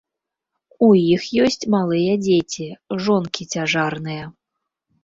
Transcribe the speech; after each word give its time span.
У 0.87 0.87
іх 1.15 1.27
ёсць 1.43 1.67
малыя 1.75 2.17
дзеці, 2.25 2.67
жонкі 3.05 3.43
цяжарныя. 3.55 4.25